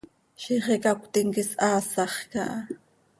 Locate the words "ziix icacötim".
0.43-1.27